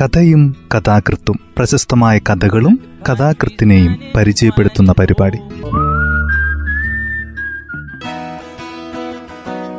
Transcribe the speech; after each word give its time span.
കഥയും 0.00 0.56
കഥാകൃത്തും 0.74 1.40
പ്രശസ്തമായ 1.56 2.18
കഥകളും 2.18 2.78
കഥാകൃത്തിനെയും 3.08 3.98
പരിചയപ്പെടുത്തുന്ന 4.16 4.92
പരിപാടി. 4.92 5.38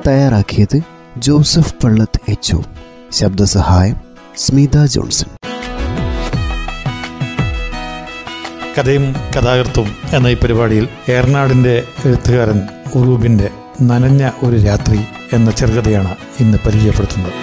തയ്യാറാക്കിയത് 0.07 0.81
ജോസഫ് 1.17 1.73
പള്ളത്ത് 1.83 2.31
എച്ച് 2.31 2.55
ശബ്ദസഹായം 3.11 3.95
സ്മിത 4.37 4.85
ജോൺസൺ. 4.85 5.27
കഥയും 8.77 9.15
കഥാകൃത്തും 9.35 9.87
എന്ന 10.13 10.27
ഈ 10.27 10.35
പരിപാടിയിൽ 10.35 10.87
ഏർനാടിന്റെ 11.09 11.83
എഴുത്തുകാരൻ 12.05 12.61
ഉറൂബിന്റെ 12.95 13.49
നനഞ്ഞ 13.81 14.29
ഒരു 14.43 14.55
രാത്രി 14.55 14.99
എന്ന 15.33 15.51
ചെറുകഥയാണ് 15.51 16.15
ഇന്ന് 16.39 16.57
പരിചയപ്പെടുത്തുന്നത്. 16.65 17.42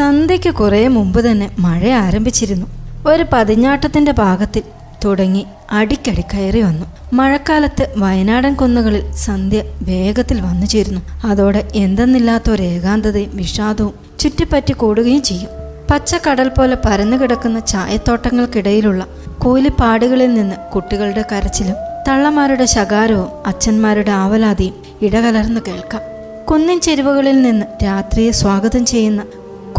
സന്ധ്യയ്ക്ക് 0.00 0.54
കുറേ 0.54 0.88
മുമ്പ് 0.88 1.30
തന്നെ 1.30 1.50
മഴ 1.58 1.90
ആരംഭിച്ചിരുന്നു. 1.90 2.66
ഒരു 3.06 3.24
പതിഞ്ഞാട്ടത്തിന്റെ 3.32 4.12
ഭാഗത്തിൽ 4.12 4.62
തുടങ്ങി 5.04 5.46
അടിക്കടി 5.70 6.20
കയറി 6.20 6.60
വന്നു. 6.60 6.86
മഴക്കാലത്ത് 7.12 7.88
വയനാടൻ 7.96 8.54
കുന്നുകളിൽ 8.54 9.12
സന്ധ്യ 9.12 9.62
വേഗത്തിൽ 9.82 10.40
വന്നു 10.40 10.66
ചേരുന്നു. 10.66 11.00
അതോടെ 11.24 11.68
എന്തെന്നില്ലാത്ത 11.74 12.50
ഒരു 12.50 12.62
ഏകാന്തതയും 12.62 13.30
വിഷാദവും 13.34 13.94
ചുറ്റിപ്പറ്റി 14.18 14.72
കൂടുകയും 14.72 15.22
ചെയ്യും. 15.22 15.50
പച്ചക്കടൽ 15.90 16.48
പോലെ 16.48 16.76
പരന്നു 16.84 17.16
കിടക്കുന്ന 17.16 17.60
ചായത്തോട്ടങ്ങൾക്കിടയിലുള്ള 17.60 19.06
കൂലിപ്പാടുകളിൽ 19.38 20.34
നിന്ന് 20.34 20.56
കുട്ടികളുടെ 20.74 21.24
കരച്ചിലും 21.32 21.74
തള്ളമാരുടെ 22.08 22.64
ശകാരവും 22.64 23.28
അച്ഛന്മാരുടെ 23.46 24.10
ആവലാതിയും 24.10 24.74
ഇടകലർന്നു 25.02 25.60
കേൾക്കാം. 25.68 26.02
കുന്നിൻ 26.50 26.80
ചെരുവുകളിൽ 26.80 27.42
നിന്ന് 27.42 27.66
രാത്രിയെ 27.84 28.30
സ്വാഗതം 28.30 28.86
ചെയ്യുന്ന 28.86 29.22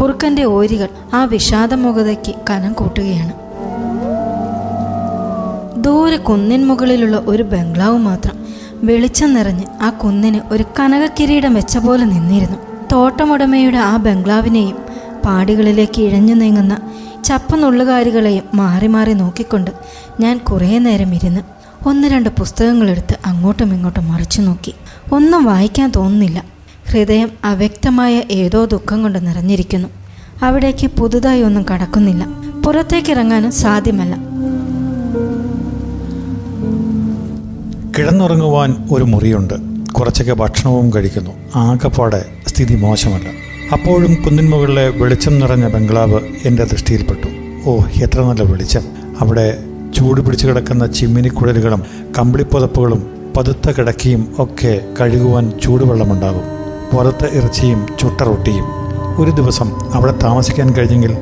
കുറുക്കന്റെ 0.00 0.44
ഓരികൾ 0.44 0.88
ആ 1.14 1.24
വിഷാദമുഖതയ്ക്ക് 1.24 2.34
കനം 2.50 2.72
കൂട്ടുകയാണ്. 2.72 3.32
ദൂരെ 5.82 6.16
കുന്നിൻ 6.16 6.66
മുകളിലുള്ള 6.66 7.22
ഒരു 7.26 7.42
ബംഗ്ലാവ് 7.42 7.98
മാത്രം 7.98 8.36
വെളിച്ചം 8.84 9.34
നിറഞ്ഞ് 9.34 9.62
ആ 9.82 9.90
കുന്നിന് 9.90 10.40
ഒരു 10.52 10.64
കനകക്കിരീടം 10.80 11.54
വെച്ച 11.54 11.78
പോലെ 11.78 12.04
നിന്നിരുന്നു. 12.04 12.58
തോട്ടമുടമയുടെ 12.92 13.78
ആ 13.78 13.96
ബംഗ്ലാവിനെയും 13.96 14.76
പാടികളിലേക്ക് 15.24 16.02
ഇഴഞ്ഞു 16.02 16.34
നീങ്ങുന്ന 16.34 16.78
ചപ്പനുള്ളുകാരികളെയും 17.24 18.44
മാറി 18.54 18.86
മാറി 18.86 19.12
നോക്കിക്കൊണ്ട് 19.12 19.70
ഞാൻ 20.20 20.38
കുറേ 20.38 20.78
നേരം 20.78 21.14
ഇരുന്ന് 21.14 21.40
ഒന്ന് 21.88 22.08
രണ്ട് 22.08 22.28
പുസ്തകങ്ങളെടുത്ത് 22.28 23.16
അങ്ങോട്ടും 23.26 23.74
ഇങ്ങോട്ടും 23.74 24.08
മറിച്ചു 24.12 24.40
നോക്കി. 24.40 24.74
ഒന്നും 25.12 25.44
വായിക്കാൻ 25.44 25.92
തോന്നുന്നില്ല. 25.96 26.51
ഹൃദയം 26.92 27.30
അവ്യക്തമായ 27.44 28.22
ഏതോ 28.30 28.64
ദുഃഖം 28.64 29.02
കൊണ്ട് 29.02 29.26
നിറഞ്ഞിരിക്കുന്നു. 29.26 29.88
അവിടേക്ക് 30.42 30.86
പുതുതായി 30.86 31.42
ഒന്നും 31.42 31.66
കടക്കുന്നില്ല. 31.74 32.26
പുറത്തേക്കിറങ്ങാനും 32.64 33.52
സാധ്യമല്ല. 33.52 34.16
കിടന്നുറങ്ങുവാൻ 37.98 38.88
ഒരു 38.90 39.04
മുറിയുണ്ട്. 39.04 39.54
കുറച്ചൊക്കെ 39.92 40.32
ഭക്ഷണവും 40.32 40.94
കഴിക്കുന്നു. 40.94 41.30
ആകെപ്പാടെ 41.56 42.24
സ്ഥിതി 42.46 42.74
മോശമല്ല. 42.74 43.28
അപ്പോഴും 43.72 44.14
കുന്നിൻ 44.14 44.50
മുകളിലെ 44.50 44.88
വെളിച്ചം 44.88 45.38
നിറഞ്ഞ 45.38 45.68
ബംഗ്ലാവ് 45.68 46.20
എന്റെ 46.44 46.64
ദൃഷ്ടിയിൽപ്പെട്ടു. 46.64 47.28
ഓ 47.70 47.78
എത്ര 48.02 48.20
നല്ല 48.20 48.42
വെളിച്ചം. 48.42 48.82
അവിടെ 49.20 49.58
ചൂട് 49.94 50.20
പിടിച്ചു 50.20 50.46
കിടക്കുന്ന 50.46 50.86
ചിമ്മിനിക്കുഴലുകളും 50.86 51.82
കമ്പിളിപ്പുതപ്പുകളും 52.18 53.32
പതുത്ത 53.36 53.70
കിടക്കിയും 53.70 54.34
ഒക്കെ 54.38 54.80
കഴുകുവാൻ 55.00 55.52
ചൂടുവെള്ളമുണ്ടാകും. 55.62 56.61
പുറത്ത് 56.92 57.26
ഇറച്ചിയും 57.32 57.86
ചുട്ട 58.00 58.22
റൊട്ടിയും 58.22 58.66
ഒരു 59.18 59.30
ദിവസം 59.30 59.94
അവിടെ 59.94 60.12
താമസിക്കാൻ 60.22 60.72
കഴിഞ്ഞെങ്കിൽ 60.72 61.16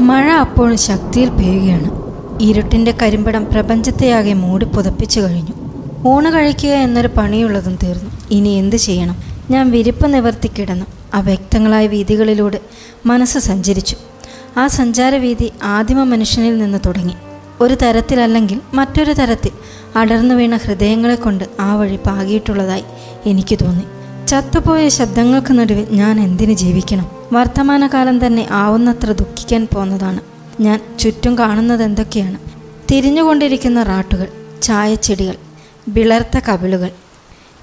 മഴ 0.00 0.30
അപ്പോഴും 0.30 0.78
ശക്തിയിൽ 0.78 1.28
പെയ്യുകയാണ്. 1.28 1.90
ഇരുട്ടിന്റെ 2.40 2.94
കരിമ്പടം 3.02 3.44
പ്രപഞ്ചത്തെയാകെ 3.44 4.32
മൂടി 4.32 4.66
പുതപ്പിച്ചു 4.66 5.20
കഴിഞ്ഞു. 5.20 5.54
ഊണ് 6.08 6.32
കഴിക്കുക 6.34 6.70
എന്നൊരു 6.70 7.08
പണിയുള്ളതും 7.16 7.78
തീർന്നു. 7.82 8.10
ഇനി 8.30 8.48
എന്ത് 8.48 8.76
ചെയ്യണം? 8.76 9.16
ഞാൻ 9.50 9.70
വിരിപ്പ് 9.70 10.14
നിവർത്തി 10.14 10.48
കിടന്നു. 10.48 10.86
അവ്യക്തങ്ങളായ 11.14 11.86
വീതികളിലൂടെ 11.86 12.60
മനസ്സ് 13.06 13.38
സഞ്ചരിച്ചു. 13.38 13.96
ആ 14.56 14.66
സഞ്ചാരവീതി 14.66 15.52
ആദിമ 15.62 16.02
മനുഷ്യനിൽ 16.02 16.58
നിന്ന് 16.58 16.78
തുടങ്ങി. 16.86 17.16
ഒരു 17.60 17.74
തരത്തിലല്ലെങ്കിൽ 17.74 18.60
മറ്റൊരു 18.74 19.12
തരത്തിൽ 19.12 19.50
അടർന്നു 19.96 20.34
വീണ 20.34 20.56
ഹൃദയങ്ങളെ 20.56 21.14
കൊണ്ട് 21.14 21.44
ആ 21.60 21.76
വഴി 21.76 21.98
പാകിയിട്ടുള്ളതായി 22.06 22.84
എനിക്ക് 23.26 23.58
തോന്നി. 23.62 23.84
ചത്തുപോയ 24.26 24.88
ശബ്ദങ്ങൾക്ക് 24.88 25.58
നടുവിൽ 25.58 25.86
ഞാൻ 25.90 26.20
എന്തിനു 26.20 26.52
ജീവിക്കണം? 26.52 27.10
വർത്തമാനകാലം 27.32 28.26
തന്നെ 28.26 28.46
ആവുന്നത്ര 28.50 29.12
ദുഃഖിക്കാൻ 29.12 29.68
പോന്നതാണ്. 29.74 30.20
ഞാൻ 30.60 30.80
ചുറ്റും 30.98 31.38
കാണുന്നത് 31.38 31.82
എന്തൊക്കെയാണ്? 31.82 32.38
തിരിഞ്ഞുകൊണ്ടിരിക്കുന്ന 32.90 33.82
റാട്ടുകൾ 33.82 34.28
ചായച്ചെടികൾ 34.62 35.36
വിളർത്ത 35.88 36.38
കവിളുകൾ 36.38 36.90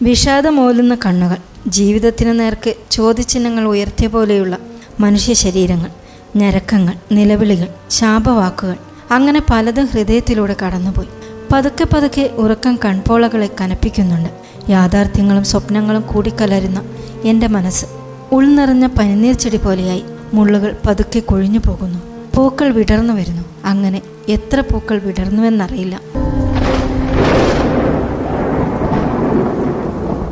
വിഷാദമോലുന്ന 0.02 0.98
കണ്ണുകൾ 1.06 1.38
ജീവിതത്തിന് 1.68 2.40
നേർക്ക് 2.40 2.74
ചോദ്യചിഹ്നങ്ങൾ 2.92 3.64
ഉയർത്തിയ 3.64 4.08
പോലെയുള്ള 4.08 4.58
മനുഷ്യ 5.00 5.34
ശരീരങ്ങൾ 5.34 5.92
ഞരക്കങ്ങൾ 6.36 6.94
നിലവിളികൾ 7.12 7.68
ശാപവാക്കുകൾ 7.90 8.93
അങ്ങനെ 9.12 9.42
പലതും 9.52 9.86
ഹൃദയത്തിലൂടെ 9.86 10.56
കടന്നുപോയി. 10.66 11.08
പതുക്കെ 11.54 11.84
പതുക്കെ 11.84 12.30
ഉറക്കം 12.38 12.80
കൺപോളകളെ 12.86 13.50
കനപ്പിക്കുന്നുണ്ട്. 13.62 14.30
യാഥാർത്ഥ്യങ്ങളും 14.70 15.44
സ്വപ്നങ്ങളും 15.44 16.02
കൂടിക്കലരുന്ന 16.02 16.82
എന്റെ 17.24 17.48
മനസ്സ് 17.48 17.86
ഉൾനിറഞ്ഞ 18.32 18.88
പനിനീർ 18.88 19.34
ചെടി 19.34 19.58
പോലെയായി 19.58 20.04
മുള്ളുകൾ 20.34 20.76
പതുക്കെ 20.88 21.20
കൊഴിഞ്ഞു 21.20 21.60
പോകുന്നു. 21.60 22.00
പൂക്കൾ 22.36 22.72
വിടർന്നു 22.72 23.14
വരുന്നു. 23.14 23.44
അങ്ങനെ 23.66 24.02
എത്ര 24.30 24.60
പൂക്കൾ 24.60 25.00
വിടർന്നുവെന്നറിയില്ല. 25.00 26.00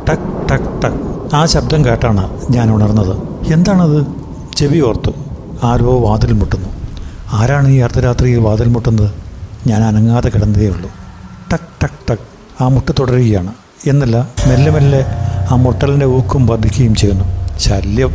ടക് 0.08 0.50
ടക് 0.50 0.82
ടക്. 0.82 1.34
ആ 1.34 1.44
ശബ്ദം 1.44 1.84
കേട്ടാണ് 1.84 2.46
ഞാൻ 2.50 2.74
ഉണർന്നത്. 2.74 3.16
എന്താണത്? 3.52 4.06
ചെവി 4.56 4.80
ഓർത്തു. 4.80 5.10
ആരോ 5.62 6.00
വാതിൽ 6.00 6.32
മുട്ടുന്നു. 6.32 6.81
ആരാണ് 7.32 7.68
ഈ 7.68 7.78
അർദ്ധരാത്രിയിൽ 7.78 8.38
വാതിൽ 8.38 8.68
മുട്ടുന്നത്? 8.68 9.10
ഞാൻ 9.66 9.82
അനങ്ങാതെ 9.82 10.28
കിടന്നതേ 10.28 10.68
ഉള്ളൂ. 10.68 10.90
ടക് 11.52 11.84
ടക് 11.84 12.10
ടക് 12.10 12.62
ആ 12.62 12.68
മുട്ട് 12.68 12.92
തുടരുകയാണ്. 12.98 13.52
എന്നല്ല 13.86 14.28
മെല്ലെ 14.48 14.72
മെല്ലെ 14.72 15.06
ആ 15.50 15.54
മുട്ടലിന്റെ 15.54 16.06
ഊക്കും 16.06 16.46
വർദ്ധിക്കുകയും 16.46 16.94
ചെയ്യുന്നു. 16.94 17.24
ശല്യം. 17.58 18.14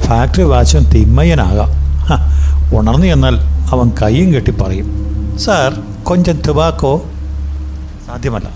ഫാക്ടറി 0.00 0.42
വാച്ചും 0.42 0.84
തിമ്മയ്യനാകാം 0.84 1.68
ഉണർന്നു 2.78 3.06
എന്നാൽ 3.06 3.36
അവൻ 3.70 3.90
കൈയും 4.02 4.34
കെട്ടി 4.34 4.50
പറയും 4.50 4.86
സാർ 5.38 5.82
കൊഞ്ചം 6.04 6.40
തുബാക്കോ 6.48 7.04
സാധ്യമല്ല. 8.06 8.48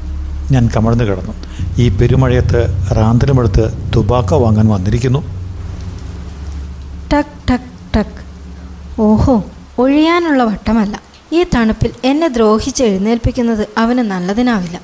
ഞാൻ 0.51 0.69
കമഴ്ന്നു 0.77 1.05
കിടന്നു. 1.05 1.33
ഈ 1.79 1.89
പെരുമഴയത്ത് 1.89 2.89
റാന്തലുമെടുത്ത് 2.97 3.93
തുബാക്കോ 3.97 4.39
വാങ്ങാൻ 4.39 4.69
വന്നിരിക്കുന്നു. 4.69 5.19
ടക് 7.13 7.51
ടക് 7.51 7.97
ടക്. 7.97 8.21
ഓഹോ 9.01 9.45
ഒഴിയാനുള്ള 9.81 10.45
വട്ടമല്ല. 10.45 11.01
ഈ 11.33 11.45
തണുപ്പിൽ 11.55 11.91
എന്നെ 12.05 12.29
ദ്രോഹിച്ച് 12.29 12.85
എഴുന്നേൽപ്പിക്കുന്നത് 12.85 13.69
അവന് 13.79 13.99
നല്ലതിനാവില്ല. 13.99 14.81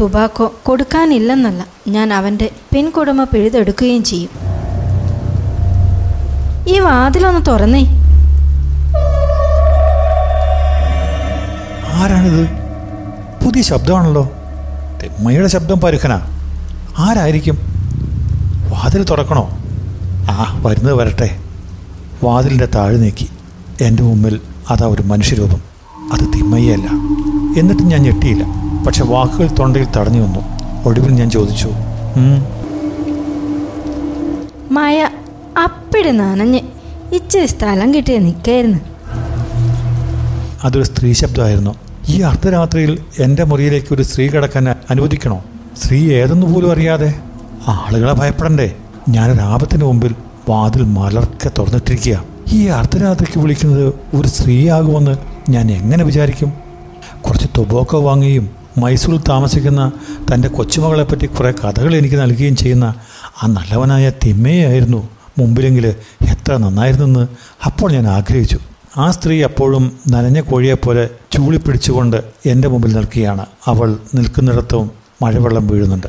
തുബാക്കോ 0.00 0.54
കൊടുക്കാനില്ലെന്നല്ല 0.62 1.66
ഞാൻ 1.88 2.14
അവന്റെ 2.14 2.50
പിൻകുടുമ 2.74 3.24
പിഴുതെടുക്കുകയും 3.24 4.04
ചെയ്യും. 4.04 4.30
ഈ 6.68 6.78
വാതിലൊന്ന് 6.78 7.46
തുറന്നേ. 7.46 7.84
ആരാണിത്? 11.92 12.48
പുതിയ 13.44 13.62
ശബ്ദമാണല്ലോ. 13.62 14.22
തെമ്മയുടെ 15.02 15.46
ശബ്ദം 15.46 15.80
പരുക്കനാ. 15.80 16.22
ആരായിരിക്കും? 16.98 17.58
വാതിൽ 18.70 19.04
തുറക്കണോ? 19.04 19.58
ആ 20.30 20.60
വരുന്നത് 20.66 20.94
വരട്ടെ. 20.94 21.38
വാതിലിന്റെ 22.24 22.66
താഴെ 22.66 22.96
നീക്കി. 22.96 23.28
എന്റെ 23.80 24.02
മുമ്പിൽ 24.02 24.40
അതാ 24.70 24.86
ഒരു 24.86 25.02
മനുഷ്യരൂപം. 25.02 25.60
അത് 26.12 26.20
തിമ്മയ്യല്ല 26.20 26.88
എന്നിട്ട് 27.60 27.82
ഞാൻ 27.82 28.02
ഞെട്ടിയില്ല. 28.02 28.44
പക്ഷെ 28.86 29.04
വാക്കുകൾ 29.04 29.48
തൊണ്ടയിൽ 29.58 29.86
തടഞ്ഞു 29.96 30.20
വന്നു 30.22 30.40
ഒടുവിൽ 30.88 31.12
ഞാൻ 31.12 31.30
ചോദിച്ചു 31.30 31.68
മായ 34.72 35.08
അപ്പിടി 35.64 36.10
നനഞ്ഞ് 36.10 36.60
ഇച്ചിരി 37.12 37.46
സ്ഥലം 37.46 37.94
കിട്ടിയ 37.94 38.18
നിൽക്കായിരുന്നു. 38.18 38.78
അതൊരു 40.64 40.84
സ്ത്രീ 40.84 41.12
ശബ്ദമായിരുന്നു. 41.12 41.74
ഈ 42.08 42.20
അർദ്ധരാത്രിയിൽ 42.20 42.98
എന്റെ 43.18 43.44
മുറിയിലേക്ക് 43.44 43.94
ഒരു 43.94 44.02
സ്ത്രീ 44.02 44.28
കിടക്കാൻ 44.28 44.68
അനുവദിക്കണോ? 44.90 45.44
സ്ത്രീ 45.82 46.12
ഏതെന്ന് 46.12 46.46
പോലും 46.46 46.72
അറിയാതെ. 46.72 47.14
ആളുകളെ 47.68 48.12
ഭയപ്പെടണ്ടേ. 48.12 48.76
ഞാനൊരാപത്തിന് 49.08 49.84
മുമ്പിൽ 49.84 50.14
വാതിൽ 50.48 50.82
മലർക്കെ 50.82 51.50
തുറന്നിട്ടിരിക്കുക 51.58 52.35
ഈ 52.52 52.66
അർദ്ധരാത്രിക്ക് 52.66 53.38
വിളിക്കുന്നത് 53.38 53.94
ഒരു 54.16 54.28
സ്ത്രീയാകുമെന്ന് 54.28 55.16
ഞാൻ 55.50 55.72
എങ്ങനെ 55.72 56.04
വിചാരിക്കും? 56.04 56.52
കുറച്ച് 57.20 57.48
തുബോക്ക 57.58 57.96
വാങ്ങുകയും 57.96 58.50
മൈസൂരിൽ 58.78 59.20
താമസിക്കുന്ന 59.28 59.92
തന്റെ 60.32 60.48
കൊച്ചുമകളെപ്പറ്റി 60.48 61.26
കുറേ 61.26 61.50
കഥകൾ 61.50 61.96
എനിക്ക് 61.96 62.16
നൽകുകയും 62.16 62.56
ചെയ്യുന്ന 62.56 62.94
ആ 63.42 63.46
നല്ലവനായ 63.46 64.12
തിമ്മയായിരുന്നു 64.26 65.08
മുമ്പിലെങ്കിൽ 65.38 65.86
എത്ര 66.22 66.56
നന്നായിരുന്നെന്ന് 66.56 67.28
അപ്പോൾ 67.66 67.92
ഞാൻ 67.92 68.06
ആഗ്രഹിച്ചു. 68.06 68.58
ആ 68.96 69.10
സ്ത്രീ 69.10 69.42
അപ്പോഴും 69.42 69.98
നനഞ്ഞ 70.08 70.40
കോഴിയെപ്പോലെ 70.40 71.08
ചൂളി 71.32 71.56
പിടിച്ചുകൊണ്ട് 71.56 72.22
എന്റെ 72.46 72.68
മുമ്പിൽ 72.68 72.96
നിൽക്കുകയാണ്. 72.96 73.46
അവൾ 73.66 73.98
നിൽക്കുന്നിടത്തും 74.14 74.90
മഴവെള്ളം 75.22 75.66
വീഴുന്നുണ്ട്. 75.66 76.06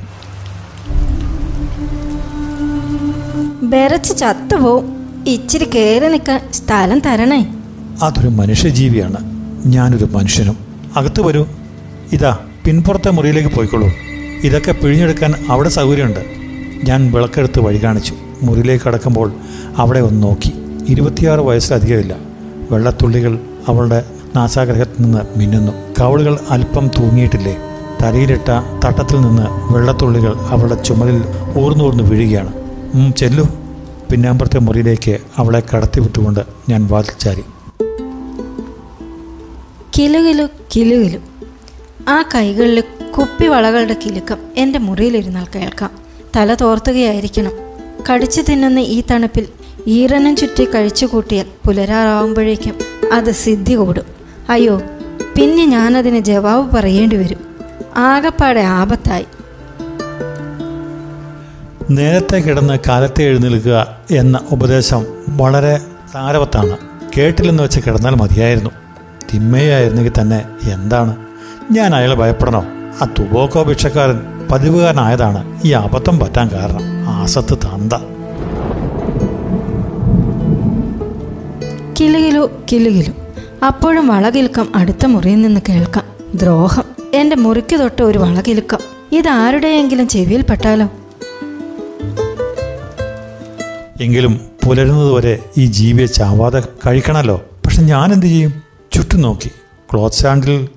ബെറച്ച് 3.66 4.18
ചത്തുപോവും. 4.18 4.97
ഇച്ചിരി 5.28 5.66
കയറി 5.66 6.08
നിൽക്കാൻ 6.08 6.42
സ്ഥലം 6.54 7.00
തരണേ. 7.00 7.56
അതൊരു 8.02 8.28
മനുഷ്യജീവിയാണ്. 8.28 9.18
ഞാനൊരു 9.66 10.06
മനുഷ്യനും. 10.06 10.58
അകത്ത് 10.98 11.22
വരൂ. 11.22 11.46
ഇതാ 12.14 12.38
പിൻപുറത്തെ 12.66 13.10
മുറിയിലേക്ക് 13.10 13.50
പോയിക്കോളൂ 13.50 13.88
ഇതൊക്കെ 14.44 14.72
പിഴിഞ്ഞെടുക്കാൻ 14.72 15.34
അവിടെ 15.50 15.70
സൗകര്യമുണ്ട്. 15.70 16.20
ഞാൻ 16.84 17.12
വിളക്കെടുത്ത് 17.12 17.60
വഴി 17.60 17.84
കാണിച്ചു. 17.84 18.14
മുറിയിലേക്ക് 18.42 18.86
കടക്കുമ്പോൾ 18.86 19.34
അവിടെ 19.78 20.00
ഒന്ന് 20.00 20.24
നോക്കി. 20.24 20.54
ഇരുപത്തിയാറ് 20.88 21.40
വയസ്സിലധികമില്ല. 21.40 22.16
വെള്ളത്തുള്ളികൾ 22.72 23.40
അവളുടെ 23.68 24.04
നാസാഗ്രഹത്തിൽ 24.36 25.04
നിന്ന് 25.04 25.40
മിന്നുന്നു. 25.40 25.72
കവളുകൾ 26.00 26.40
അല്പം 26.50 26.88
തൂങ്ങിയിട്ടില്ലേ? 26.88 27.58
തലയിലിട്ട 28.02 28.50
തട്ടത്തിൽ 28.86 29.22
നിന്ന് 29.22 29.74
വെള്ളത്തുള്ളികൾ 29.74 30.36
അവളുടെ 30.38 30.84
ചുമലിൽ 30.84 31.24
ഊർന്നൂർന്ന് 31.60 32.04
വീഴുകയാണ്. 32.04 32.54
ചെല്ലു. 33.16 33.48
പിന്നാമ്പുറത്തെ 34.12 34.60
മുറിയിലേക്ക് 34.60 35.18
അവളെ 35.38 35.64
കടത്തിവിട്ടുകൊണ്ട് 35.74 36.40
ഞാൻ 36.70 36.88
വാതിൽ 36.88 37.20
ചാരി. 37.20 37.44
കിലുകിലു 39.98 40.48
കിലുകിലു 40.76 41.20
ആ 42.10 42.22
കൈകളിൽ 42.36 42.84
കുപ്പിവളകളുടെ 43.18 43.96
കിലുക്കം 44.06 44.38
എന്റെ 44.58 44.80
മുറിയിലിരുന്നാൽ 44.80 45.46
കേൾക്കാം. 45.56 45.92
തല 46.36 46.54
തോർത്തുകയായിരിക്കണം. 46.54 47.52
കടിച്ചു 48.12 48.42
തിന്നുന്ന 48.42 48.80
ഈ 48.80 49.04
തണുപ്പിൽ 49.12 49.48
ഈറനം 49.88 50.36
ചുറ്റി 50.36 50.64
കഴിച്ചു 50.64 51.06
കൂട്ടിയാൽ 51.06 51.46
പുലരാറാവുമ്പോഴേക്കും 51.66 52.76
അത് 53.14 53.32
സിദ്ധി 53.32 53.74
കൂടും. 53.74 54.06
അയ്യോ 54.50 54.82
പിന്നെ 55.38 55.66
ഞാനതിന് 55.66 56.20
ജവാബ് 56.20 56.76
പറയേണ്ടി 56.76 57.16
വരും. 57.16 57.40
ആകപ്പാടെ 57.98 58.60
ആപത്തായി. 58.60 59.26
നേരത്തെ 61.90 62.38
കിടന്ന് 62.38 62.80
കാലത്തെ 62.90 63.24
എഴുന്നേൽക്കുക 63.24 63.98
എന്ന 64.12 64.40
ഉപദേശം 64.52 65.06
വളരെ 65.28 65.82
സാരവത്താണ്. 66.14 66.78
കേട്ടില്ലെന്ന് 67.18 67.64
വെച്ച് 67.64 67.80
കിടന്നാൽ 67.88 68.16
മതിയായിരുന്നു. 68.16 68.70
തിമ്മയായിരുന്നെങ്കിൽ 69.34 70.12
തന്നെ 70.22 70.46
എന്താണ്? 70.74 71.16
ഞാൻ 71.72 71.96
അയാളെ 71.96 72.16
ഭയപ്പെടണോ? 72.16 72.66
ആ 73.02 73.06
തുബോക്കോ 73.20 73.64
ഭിക്ഷക്കാരൻ 73.64 74.20
പതിവുകാരനായതാണ്. 74.52 75.62
ഈ 75.66 75.72
അബദ്ധം 75.72 76.20
പറ്റാൻ 76.20 76.50
കാരണം. 76.54 77.10
ആസത്ത് 77.10 77.58
തന്ത. 77.58 77.94
കിലുകിലു 82.00 82.50
കിലുകിലു 82.72 83.12
അപ്പോഴും 83.66 84.08
വളകിലുക്കം 84.08 84.72
അടുത്ത 84.76 85.06
മുറിയിൽ 85.06 85.42
നിന്ന് 85.42 85.62
കേൾക്കാം. 85.70 86.06
ദ്രോഹം. 86.36 86.84
എന്റെ 87.14 87.36
മുറിക്ക് 87.36 87.80
തൊട്ട് 87.80 88.02
ഒരു 88.02 88.18
വളകിലുക്കം 88.18 88.80
ഇതാരുടെയെങ്കിലും 89.12 90.08
ചെവിയിൽ 90.08 90.42
പെട്ടാലോ? 90.42 90.90
എങ്കിലും 94.02 94.40
പുലരുന്നതുവരെ 94.66 95.40
ഈ 95.58 95.66
ജീവിയെ 95.66 96.06
ചാവാതെ 96.06 96.64
കഴിക്കണമല്ലോ 96.88 97.42
പക്ഷെ 97.66 97.82
ഞാൻ 97.82 98.14
എന്ത് 98.14 98.26
ചെയ്യും? 98.26 98.64
ചുറ്റും 98.94 99.22
നോക്കി. 99.22 99.52
ക്ലോത്ത് 99.92 100.16
സ്റ്റാൻഡിൽ 100.16 100.70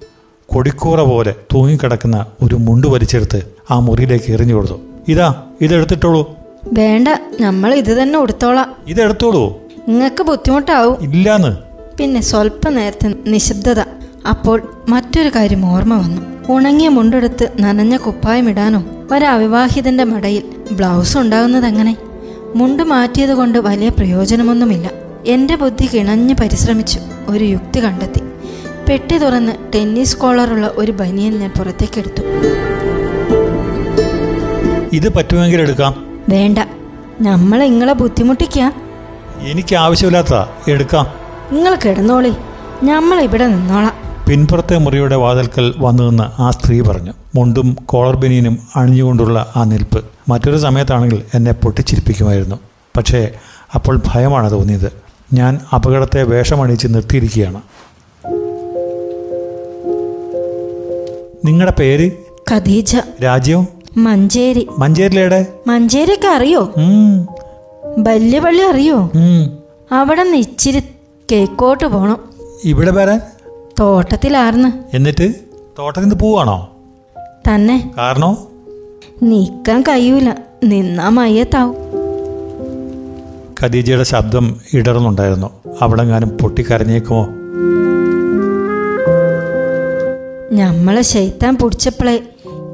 കൊടിക്കൂറ 0.47 1.03
പോലെ 1.03 1.35
തൂങ്ങിക്കിടക്കുന്ന 1.55 2.27
ഒരു 2.43 2.55
മുണ്ട് 2.55 2.87
വലിച്ചെടുത്ത് 2.87 3.43
ആ 3.71 3.79
മുറിയിലേക്ക് 3.79 4.33
എറിഞ്ഞു 4.33 4.55
കൊടുത്തു. 4.55 4.75
ഇതാ 5.09 5.43
ഇതെടുത്തിട്ടോളൂ. 5.61 6.31
വേണ്ട 6.73 7.09
നമ്മൾ 7.41 7.75
ഇത് 7.75 8.03
തന്നെ 8.03 8.19
ഉടുത്തോളാം. 8.19 8.75
ഇതെടുത്തോളൂ. 8.87 9.59
നിങ്ങൾക്ക് 9.89 10.23
ബുദ്ധിമുട്ടാവും. 10.23 11.03
ഇല്ലാന്ന്. 11.03 11.57
പിന്നെ 11.99 12.21
സ്വല്പ 12.21 12.69
നേരത്തെ 12.69 13.15
നിശബ്ദത. 13.27 13.81
അപ്പോൾ 14.29 14.75
മറ്റൊരു 14.89 15.29
കാര്യം 15.29 15.67
ഓർമ്മ 15.67 15.95
വന്നു. 15.95 16.23
ഉണങ്ങിയ 16.53 16.89
മുണ്ടെടുത്ത് 16.89 17.53
നനഞ്ഞ 17.61 17.97
കുപ്പായം 17.97 18.51
ഇടാനോ? 18.51 18.85
ഒരവിവാഹിതന്റെ 19.15 20.05
മടയിൽ 20.05 20.43
ബ്ലൗസ് 20.73 21.19
ഉണ്ടാകുന്നത് 21.19 21.67
എങ്ങനെ? 21.67 21.97
മുണ്ട് 22.55 22.83
മാറ്റിയത് 22.83 23.31
കൊണ്ട് 23.31 23.59
വലിയ 23.59 23.89
പ്രയോജനമൊന്നുമില്ല. 23.89 24.91
എന്റെ 25.27 25.57
ബുദ്ധി 25.57 25.87
കിണഞ്ഞ് 25.87 26.35
പരിശ്രമിച്ചു 26.35 27.01
ഒരു 27.29 27.45
യുക്തി 27.45 27.85
കണ്ടെത്തി. 27.85 28.21
പെട്ടി 28.89 29.19
തുറന്ന് 29.19 29.53
ടെന്നീസ് 29.75 30.17
കോളറുള്ള 30.17 30.71
ഒരു 30.75 30.93
ബനിയൻ 30.93 31.39
ഞാൻ 31.39 31.51
പുറത്തേക്കെടുത്തു. 31.51 32.23
ഇത് 34.93 35.15
പറ്റുമെങ്കിൽ 35.15 35.61
എടുക്കാം. 35.61 36.21
വേണ്ട. 36.29 36.59
നമ്മൾ 37.21 37.63
ഇങ്ങളെ 37.63 37.93
ബുദ്ധിമുട്ടിക്ക. 37.93 38.61
എനിക്ക് 39.39 39.75
ആവശ്യമില്ലാത്ത 39.75 40.71
എടുക്കാം. 40.71 41.07
നിങ്ങൾ 41.53 41.75
കിടന്നോളി. 41.75 42.33
നമ്മൾ 42.83 43.21
ഇവിടെ 43.21 43.47
നിന്നോളാം. 43.47 44.00
പിൻപുറത്തെ 44.31 44.79
മുറിയുടെ 44.79 45.17
വാതിൽക്കൽ 45.17 45.75
വന്നുനിന്ന് 45.79 46.43
ആ 46.43 46.51
സ്ത്രീ 46.51 46.81
പറഞ്ഞു 46.81 47.13
മുണ്ടും 47.35 47.77
കോളർ 47.87 48.17
ബനിയനും 48.17 48.59
അണിഞ്ഞുകൊണ്ടുള്ള 48.77 49.53
ആ 49.57 49.65
നിൽപ്പ് 49.65 50.05
മറ്റൊരു 50.29 50.57
സമയത്താണെങ്കിൽ 50.57 51.23
എന്നെ 51.35 51.53
പൊട്ടിച്ചിരിപ്പിക്കുമായിരുന്നു. 51.53 52.57
പക്ഷേ 52.97 53.31
അപ്പോൾ 53.75 54.01
ഭയമാണ് 54.07 54.51
തോന്നിയത്. 54.51 54.93
ഞാൻ 55.33 55.61
അപകടത്തെ 55.75 56.23
വേഷമണിയിച്ച് 56.23 56.87
നിർത്തിയിരിക്കുകയാണ്. 56.87 57.63
നിങ്ങളുടെ 61.47 61.73
പേര്? 61.79 62.11
ഖദീജ. 62.51 62.97
രാജ്യം? 63.25 63.67
മഞ്ചേരി. 63.97 64.69
മഞ്ചേരിലേടെ? 64.79 65.47
മഞ്ചേരിയൊക്കെ 65.67 66.29
അറിയോ? 66.29 66.73
വല്യ 67.99 68.05
വലിയ 68.09 68.41
പള്ളി 68.41 68.63
അറിയോ. 68.63 69.11
അവിടെ 69.93 70.23
നിന്ന് 70.23 70.37
ഇച്ചിരി 70.37 70.83
കേക്കോട്ട് 71.33 71.87
പോണം. 71.87 72.19
ഇവിടെ 72.65 72.91
വരാൻ? 72.91 73.21
തോട്ടത്തിലാർന്ന്. 73.81 74.97
എന്നിട്ട് 74.97 75.35
തോട്ടത്തിൽ 75.79 76.05
നിന്ന് 76.05 76.21
പോവാണോ? 76.21 76.71
തന്നെ. 77.49 77.95
കാരണോ? 77.99 78.49
നീക്കാൻ 79.23 79.83
കഴിയൂല. 79.83 80.35
നിന്നാ 80.65 81.09
മയ്യത്താവും. 81.09 81.77
ഖദീജയുടെ 83.63 84.03
ശബ്ദം 84.03 84.61
ഇടറുന്നുണ്ടായിരുന്നു 84.75 85.51
അവിടെങ്ങാനും 85.83 86.29
പൊട്ടിക്കരഞ്ഞേക്കുമോ? 86.29 87.29
ഞമ്മളെ 90.53 91.03
ശൈത്താൻ 91.03 91.57
പിടിച്ചപ്പോളെ 91.57 92.23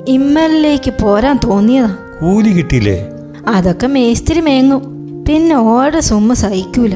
ഇമ്മലിലേക്ക് 0.09 0.93
പോരാൻ 1.03 1.39
തോന്നിയതാ. 1.45 1.97
കൂലി 2.21 2.49
കിട്ടിയില്ലേ? 2.49 3.09
അതൊക്കെ 3.49 3.87
മേസ്തിരി 3.87 4.41
മേങ്ങും 4.41 4.81
പിന്നെ 5.29 5.57
ഓടെ 5.57 6.01
സുമ്മ 6.01 6.33
സഹിക്കൂല. 6.33 6.95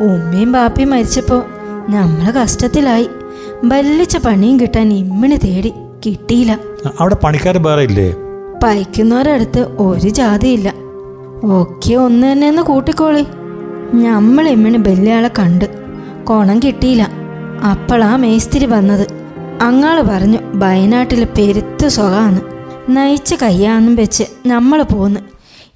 ഉമ്മയും 0.00 0.52
ബാപ്പയും 0.52 0.90
മരിച്ചപ്പോ 0.90 1.42
ഞമ്മളെ 1.88 2.30
കഷ്ടത്തിലായി. 2.30 3.08
ബല്ലിച്ച 3.64 4.16
പണിയും 4.16 4.60
കിട്ടാൻ 4.60 4.92
ഇമ്മിണി 4.92 5.36
തേടി 5.36 5.72
കിട്ടിയില്ല. 6.06 6.58
അവിടെ 7.00 7.14
പണിക്കാർ 7.14 7.58
വേറെ 7.58 7.82
ഇല്ലേ? 7.82 8.14
പൈക്കുന്നവരടുത്ത് 8.62 9.58
ഒരു 9.58 10.08
ജാതിയില്ല. 10.08 10.72
ഒക്കെ 11.44 11.94
ഒന്ന് 11.94 12.32
തന്നെയെന്ന് 12.32 12.62
കൂട്ടിക്കോളി. 12.62 13.22
നമ്മൾ 13.94 14.48
ഇമ്മിണി 14.48 14.76
ബല്യാളെ 14.76 15.30
കണ്ട് 15.38 15.64
കോണം 16.24 16.58
കിട്ടിയില്ല. 16.58 17.08
അപ്പോളാ 17.70 18.16
മേസ്തിരി 18.16 18.66
വന്നത്. 18.66 19.06
അങ്ങാൾ 19.62 20.00
പറഞ്ഞു 20.00 20.38
വയനാട്ടിലെ 20.54 21.26
പെരുത്ത് 21.38 21.88
സുഖാന്ന് 21.88 22.40
നയിച്ച 22.96 23.34
കയ്യാന്നും 23.34 23.94
വെച്ച് 23.96 24.24
നമ്മൾ 24.46 24.82
പോന്ന്. 24.82 25.20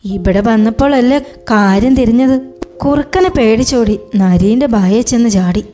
ഇവിടെ 0.04 0.40
വന്നപ്പോഴല്ലേ 0.40 1.18
കാര്യം 1.50 1.94
തിരിഞ്ഞത്? 1.94 2.40
കുറുക്കനെ 2.76 3.30
പേടിച്ചോടി 3.30 4.00
നരീന്റെ 4.16 4.66
ഭായ 4.66 5.00
ചെന്ന് 5.00 5.28
ചാടി. 5.28 5.64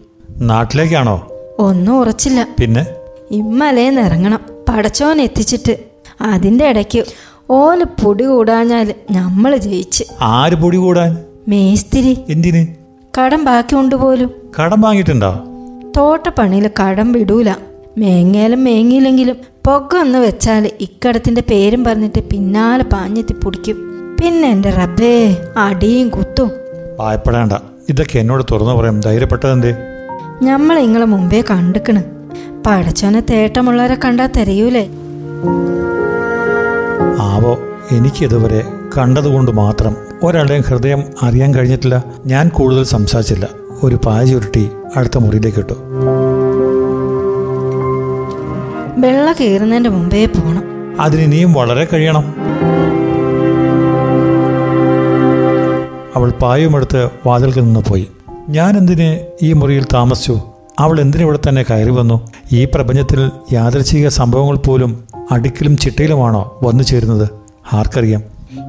നാട്ടിലേക്കാണോ? 0.41 1.32
ഒന്നും 1.59 2.01
ഉറച്ചില്ല. 2.01 2.49
പിന്നെ? 2.61 2.87
ഇമ്മലേന്ന് 3.31 4.01
ഇറങ്ങണം. 4.01 4.41
പടച്ചോൻ 4.69 5.21
എത്തിച്ചിട്ട്. 5.21 5.77
അതിന്റെ 6.21 6.69
ഇടയ്ക്ക് 6.69 7.05
ഓന് 7.51 8.05
പൊടി 8.05 8.25
കൂടാഞ്ഞാൽ 8.25 8.95
നമ്മൾ 9.11 9.57
ജയിച്ച്. 9.57 10.05
ആര് 10.21 10.53
പൊടി 10.53 10.77
കൂടാൻ? 10.77 11.19
മേസ്തിരി. 11.49 12.19
എന്തിന്? 12.29 12.67
കടം 13.21 13.45
ബാക്കി 13.45 13.75
ഉണ്ട് 13.75 13.95
പോലും. 13.95 14.31
കടം 14.61 14.81
വാങ്ങിയിട്ടുണ്ടോ? 14.81 15.45
തോട്ടപ്പണിയിൽ 15.97 16.71
കടം 16.81 17.13
വിടൂല. 17.13 17.55
മേങ്ങയാലും 17.99 18.65
മേങ്ങിയില്ലെങ്കിലും 18.65 19.37
പൊക 19.65 19.97
ഒന്ന് 19.97 20.19
വെച്ചാൽ 20.19 20.71
ഇക്കടത്തിന്റെ 20.81 21.43
പേരും 21.51 21.85
പറഞ്ഞിട്ട് 21.85 22.21
പിന്നാലെ 22.21 22.85
പാഞ്ഞെത്തി 22.85 23.33
പിടിക്കും. 23.33 23.77
പിന്നെ 24.23 24.49
എന്റെ 24.49 24.71
റബ്ബേ 24.71 25.37
അടിയും 25.57 26.09
കുത്തും. 26.09 26.51
ഭയപ്പെടേണ്ട 26.99 27.53
ഇതൊക്കെ 27.89 28.19
എന്നോട് 28.19 28.43
തുറന്നു 28.51 28.73
പറയാം. 28.73 29.01
ധൈര്യപ്പെട്ടതെന്തേ? 29.01 29.75
ഞമ്മളെ 30.43 30.81
ഇങ്ങളെ 30.81 31.05
മുമ്പേ 31.05 31.45
കണ്ടിക്കണ്. 31.51 32.03
പടച്ചോനെ 32.67 33.21
തേട്ടമുള്ളവരെ 33.21 33.97
കണ്ടാ 34.05 34.27
തെരയൂലേ? 34.27 34.89
ആവോ 37.21 37.59
എനിക്കിതുവരെ 37.91 38.65
കണ്ടതുകൊണ്ട് 38.99 39.51
മാത്രം 39.51 39.97
ഒരാളുടെയും 40.23 40.63
ഹൃദയം 40.63 41.05
അറിയാൻ 41.23 41.55
കഴിഞ്ഞിട്ടില്ല. 41.55 42.05
ഞാൻ 42.27 42.49
കൂടുതൽ 42.49 42.85
സംസാരിച്ചില്ല. 42.85 43.49
ഒരു 43.83 43.99
പായ 44.07 44.27
ചുരുട്ടി 44.27 44.71
അടുത്ത 44.97 45.19
മുറിയിലേക്ക് 45.19 45.59
ഇട്ടു. 45.59 45.73
വെള്ള 48.99 49.33
കയറുന്നതിന്റെ 49.33 49.91
മുമ്പേ 49.91 50.27
പോണം. 50.27 50.63
അതിനിനിയും 51.01 51.53
വളരെ 51.53 51.89
കഴിയണം. 51.93 52.35
അവൾ 56.17 56.31
പായുമെടുത്ത് 56.31 57.09
വാതിൽക്കിൽ 57.27 57.65
നിന്ന് 57.65 57.81
പോയി. 57.81 58.09
ഞാൻ 58.49 58.79
എന്തിനെ 58.79 59.21
ഈ 59.43 59.53
മുറിയിൽ 59.53 59.87
താമസിച്ചു? 59.93 60.41
അവൾ 60.79 61.01
എന്തിനിവിടെ 61.01 61.39
തന്നെ 61.49 61.63
കയറി 61.63 61.91
വന്നു? 61.91 62.27
ഈ 62.53 62.65
പ്രപഞ്ചത്തിൽ 62.65 63.31
യാദൃച്ഛിക 63.53 64.09
സംഭവങ്ങൾ 64.09 64.57
പോലും 64.57 65.05
അടുക്കിലും 65.31 65.77
ചിട്ടയിലുമാണോ 65.77 66.61
വന്നു 66.63 66.83
ചേരുന്നത്? 66.83 67.29
ആർക്കറിയാം. 67.73 68.23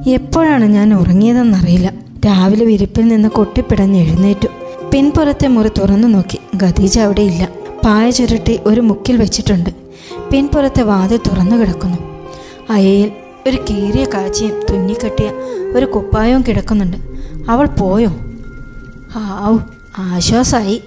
എപ്പോഴാണ് 0.06 0.64
ഞാൻ 0.64 0.94
ഉറങ്ങിയതെന്നറിയില്ല. 0.94 1.92
രാവിലെ 2.26 2.64
വിരിപ്പിൽ 2.64 3.08
നിന്ന് 3.08 3.28
കൊട്ടിപ്പിടഞ്ഞ് 3.28 3.98
എഴുന്നേറ്റു. 3.98 4.48
പിൻപുറത്തെ 4.92 5.48
മുറി 5.48 5.68
തുറന്നു 5.68 6.08
നോക്കി. 6.08 6.38
ഖദീജ 6.64 6.98
അവിടെ 6.98 7.20
ഇല്ല. 7.20 7.48
പായ 7.84 8.10
ചുരുട്ടി 8.10 8.60
ഒരു 8.66 8.80
മുക്കിൽ 8.80 9.16
വെച്ചിട്ടുണ്ട്. 9.16 9.70
പിൻപുറത്തെ 10.30 10.82
വാതിൽ 10.82 11.16
തുറന്നു 11.16 11.56
കിടക്കുന്നു. 11.56 11.98
അയയിൽ 12.70 13.12
ഒരു 13.48 13.56
കീറിയ 13.70 14.04
കാച്ചിയും 14.04 14.52
തുന്നിക്കെട്ടിയ 14.70 15.30
ഒരു 15.76 15.86
കുപ്പായവും 15.86 16.44
കിടക്കുന്നുണ്ട്. 16.48 16.96
അവൾ 17.50 17.66
പോയോ? 17.66 18.12
ആവു 19.16 19.60
ആശ്വാസായി 19.98 20.84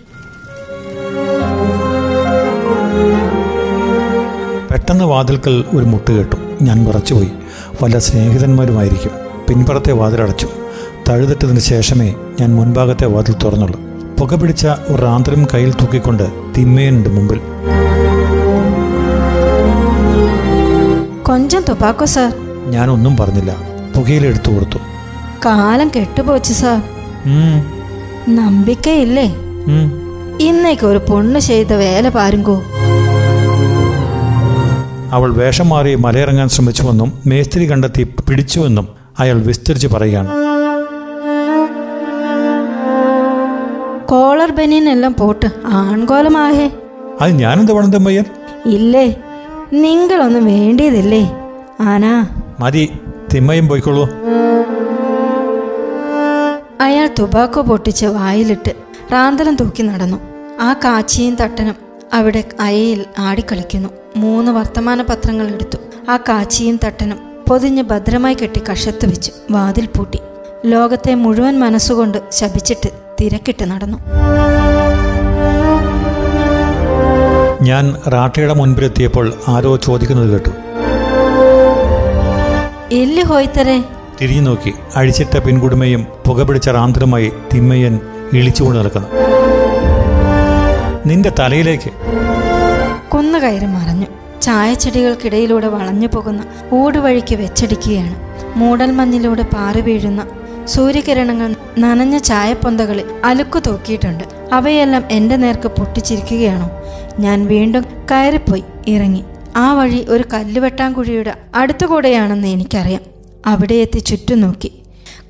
പെട്ടെന്ന് 4.71 5.05
വാതിൽക്കൽ 5.05 5.65
ഒരു 5.75 5.85
മുട്ട് 5.85 6.11
കേട്ടു. 6.11 6.35
ഞാൻ 6.61 6.85
വിറച്ചുപോയി. 6.85 7.31
വല്ല 7.83 7.99
സ്നേഹിതന്മാരുമായിരിക്കും. 7.99 9.11
പിൻപുറത്തെ 9.49 9.91
വാതിലടച്ചു. 9.91 10.47
തഴുതിട്ടതിന് 11.09 11.59
ശേഷമേ 11.59 12.15
ഞാൻ 12.39 12.55
മുൻഭാഗത്തെ 12.55 13.05
വാതിൽ 13.05 13.35
തുറന്നുള്ളൂ. 13.43 13.79
പുക 14.19 14.35
പിടിച്ച 14.35 14.67
ഒരു 14.67 15.05
ആന്തരം 15.05 15.47
കയ്യിൽ 15.53 15.73
തൂക്കിക്കൊണ്ട് 15.73 16.53
തിമ്മയുണ്ട് 16.57 17.09
മുമ്പിൽ. 17.09 17.41
കൊഞ്ചം 21.23 21.65
തുപ്പാക്കോ 21.69 22.05
സാർ? 22.05 22.33
ഞാനൊന്നും 22.67 23.17
പറഞ്ഞില്ല. 23.17 23.55
പുകയിലെടുത്തു 23.95 24.51
കൊടുത്തു. 24.51 24.77
കാലം 25.45 25.91
കെട്ടുപോച്ചു 25.95 26.53
സാർ. 26.53 26.83
നമ്പിക്കയില്ലേ. 28.27 29.27
ഇന്നേക്ക് 30.41 30.85
ഒരു 30.85 30.97
പൊണ്ണ് 31.09 31.39
ചെയ്ത 31.39 31.73
വേല 31.73 32.09
പാരുങ്കോ? 32.09 32.63
അവൾ 35.11 35.33
വേഷം 35.33 35.69
മാറി 35.69 35.95
മലയിറങ്ങാൻ 35.95 36.49
ശ്രമിച്ചുവെന്നും 36.49 37.13
മേസ്ത്രി 37.25 37.71
കണ്ടെത്തി 37.71 38.03
പിടിച്ചുവെന്നും 38.29 38.87
അയാൾ 39.19 39.41
വിസ്തരിച്ച് 39.41 39.87
പറയുകയാണ്. 39.87 40.29
കോളർ 44.05 44.51
ബനിയനെല്ലാം 44.51 45.15
പോട്ട് 45.19 45.45
ആൺകോലമാഹേ 45.65 46.71
അത് 47.21 47.31
ഞാനെന്ത് 47.31 47.93
തെമ്മയ്യൻ 47.93 48.25
ഇല്ലേ 48.65 49.15
നിങ്ങളൊന്നും 49.73 50.45
വേണ്ടിയതില്ലേ? 50.45 51.23
ആനാ. 51.81 52.27
മതി 52.59 52.89
തിമ്മയും 53.33 53.67
പോയിക്കോളൂ. 53.67 54.09
അയാൾ 56.81 57.09
തുബാക്കോ 57.19 57.61
പൊട്ടിച്ച് 57.61 58.05
വായിലിട്ട് 58.05 58.71
റാന്തലം 59.13 59.55
തൂക്കി 59.55 59.81
നടന്നു. 59.83 60.17
ആ 60.61 60.73
കാച്ചിയും 60.73 61.35
തട്ടനും 61.35 61.75
അവിടെ 62.13 62.43
അയയിൽ 62.59 63.05
ആടിക്കളിക്കുന്നു. 63.19 63.89
മൂന്ന് 64.15 64.51
വർത്തമാന 64.51 65.01
പത്രങ്ങൾ 65.01 65.47
എടുത്തു. 65.47 65.77
ആ 66.09 66.17
കാച്ചിയും 66.17 66.79
തട്ടനും 66.85 67.17
പൊതിഞ്ഞ് 67.49 67.83
ഭദ്രമായി 67.83 68.37
കെട്ടി 68.41 68.61
കഷത്ത് 68.71 69.05
വെച്ചു. 69.05 69.31
വാതിൽ 69.51 69.85
പൂട്ടി. 69.85 70.19
ലോകത്തെ 70.65 71.15
മുഴുവൻ 71.15 71.59
മനസ്സുകൊണ്ട് 71.59 72.17
ശപിച്ചിട്ട് 72.31 72.89
തിരക്കിട്ട് 73.21 73.71
നടന്നു. 73.71 73.97
ഞാൻ 77.61 77.95
റാട്ടയുടെ 78.07 78.53
മുൻപിലെത്തിയപ്പോൾ 78.53 79.33
ആരോ 79.47 79.75
ചോദിക്കുന്നത് 79.75 80.31
കേട്ടു. 80.31 80.49
എല്ല് 82.95 83.23
ഹോയ്ത്തരേ 83.23 83.83
തിരിഞ്ഞു 84.21 84.41
നോക്കി 84.41 84.73
അഴിച്ചിട്ട 84.95 85.37
പിൻകുടുമയും 85.37 86.07
പുകപിടിച്ച 86.27 86.69
റാന്തലുമായി 86.69 87.31
തിമ്മയ്യൻ 87.53 87.99
ഇളിച്ചുകൊണ്ട് 88.33 88.79
നടക്കുന്നു. 88.79 89.07
നിന്റെ 91.05 91.31
തലയിലേക്ക് 91.39 91.91
കുന്നുകയറി 93.09 93.65
മറഞ്ഞു. 93.65 94.05
ചായച്ചെടികൾക്കിടയിലൂടെ 94.41 95.67
വളഞ്ഞു 95.67 96.07
പോകുന്ന 96.07 96.43
ഊടുവഴിക്ക് 96.73 97.35
വെച്ചടിക്കുകയാണ്. 97.35 98.15
മൂടൽ 98.55 98.91
മഞ്ഞിലൂടെ 98.91 99.43
പാറി 99.43 99.81
വീഴുന്ന 99.81 100.27
സൂര്യകിരണങ്ങൾ 100.65 101.55
നനഞ്ഞ 101.79 102.17
ചായപ്പൊന്തകളിൽ 102.17 103.03
അലുക്കു 103.25 103.59
തൂക്കിയിട്ടുണ്ട്. 103.59 104.23
അവയെല്ലാം 104.53 105.03
എന്റെ 105.11 105.35
നേർക്ക് 105.35 105.67
പൊട്ടിച്ചിരിക്കുകയാണോ? 105.67 106.71
ഞാൻ 107.19 107.47
വീണ്ടും 107.47 107.85
കയറിപ്പോയി 108.11 108.63
ഇറങ്ങി. 108.87 109.23
ആ 109.55 109.73
വഴി 109.73 110.05
ഒരു 110.09 110.23
കല്ലുവെട്ടാൻകുഴിയുടെ 110.33 111.33
അടുത്തുകൂടെയാണെന്ന് 111.55 112.47
എനിക്കറിയാം. 112.47 113.16
അവിടെ 113.45 113.73
എത്തി 113.73 113.99
ചുറ്റും 113.99 114.41
നോക്കി. 114.41 114.71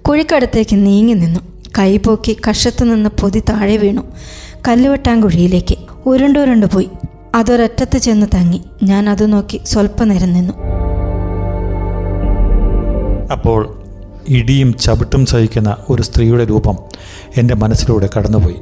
കുഴിക്കടുത്തേക്ക് 0.01 0.85
നീങ്ങി 0.85 1.13
നിന്നു. 1.13 1.39
കൈപോക്കി 1.79 2.37
കഷത്തു 2.49 2.85
നിന്ന് 2.85 3.09
പൊതി 3.09 3.39
താഴെ 3.39 3.77
വീണു. 3.77 4.01
കല്ലുവെട്ടാങ്കുഴിയിലേക്ക് 4.67 5.75
ഉരുണ്ടുരുണ്ടു 6.05 6.65
പോയി. 6.65 6.89
അതൊരറ്റത്ത് 7.35 7.97
ചെന്ന് 7.97 8.27
തങ്ങി. 8.35 8.61
ഞാൻ 8.83 9.09
അത് 9.09 9.33
നോക്കി 9.33 9.61
സ്വല്പനേരം 9.65 10.33
നിന്നു. 10.33 10.53
അപ്പോൾ 13.31 13.81
ഇടിയും 14.29 14.73
ചവിട്ടും 14.73 15.25
സഹിക്കുന്ന 15.25 15.77
ഒരു 15.89 16.01
സ്ത്രീയുടെ 16.01 16.45
രൂപം 16.45 16.77
എന്റെ 17.37 17.55
മനസ്സിലൂടെ 17.55 18.09
കടന്നുപോയി. 18.17 18.55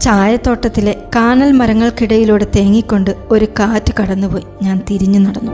ചായത്തോട്ടത്തിലെ 0.00 0.96
കാനൽ 1.16 1.52
മരങ്ങൾക്കിടയിലൂടെ 1.52 2.46
തേങ്ങിക്കൊണ്ട് 2.56 3.16
ഒരു 3.30 3.44
കാറ്റ് 3.44 3.92
കടന്നുപോയി. 4.00 4.42
ഞാൻ 4.62 4.80
തിരിഞ്ഞു 4.90 5.18
നടന്നു. 5.18 5.52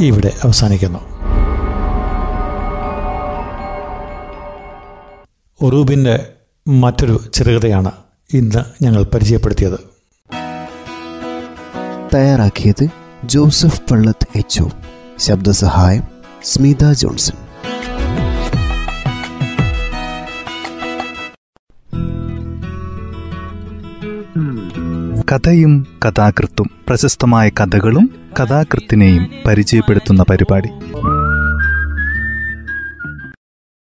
ഇവിടെ 0.00 0.32
അവസാനിക്കുന്നു. 0.42 0.98
ഒറൂബിന്റെ 5.62 6.32
മറ്റൊരു 6.68 7.20
ചെറുകഥയാണ് 7.34 7.92
ഇന്ന് 8.34 8.84
ഞങ്ങൾ 8.84 9.02
പരിചയപ്പെടുത്തിയത്. 9.02 9.78
തയ്യാറാക്കിയത് 12.14 12.88
ജോസഫ് 13.24 13.80
പള്ളത്ത് 13.90 14.38
എച്ച് 14.38 14.62
ശബ്ദസഹായം 15.18 16.02
സ്മിത 16.44 16.92
ജോൺസൺ. 16.92 17.34
കഥയും 25.32 25.86
കഥാകൃത്തും 26.08 26.70
പ്രശസ്തമായ 26.88 27.48
കഥകളും 27.48 28.19
കഥാകൃത്തിനെയും 28.38 29.30
പരിചയപ്പെടുത്തുന്ന 29.46 30.22
പരിപാടി. 30.22 30.68